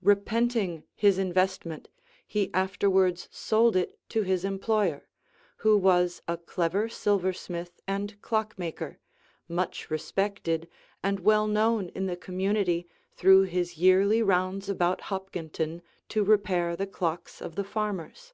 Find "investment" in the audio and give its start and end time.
1.18-1.88